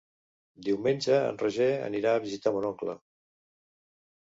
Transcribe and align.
Diumenge 0.67 1.19
en 1.27 1.39
Roger 1.43 1.69
anirà 1.91 2.17
a 2.21 2.25
visitar 2.27 2.59
mon 2.59 2.69
oncle. 2.75 3.01